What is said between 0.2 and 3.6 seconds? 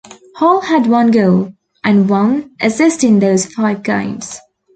Hull had one goal, and one assist in those